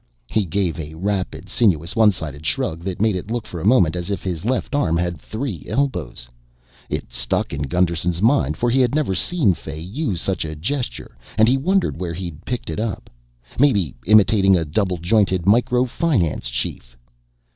[0.31, 3.95] He gave a rapid sinuous one sided shrug that made it look for a moment
[3.95, 6.27] as if his left arm had three elbows.
[6.89, 11.15] It stuck in Gusterson's mind, for he had never seen Fay use such a gesture
[11.37, 13.11] and he wondered where he'd picked it up.
[13.59, 16.97] Maybe imitating a double jointed Micro Finance chief?